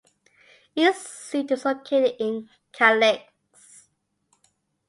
[0.75, 3.21] Its seat is located in Kalix.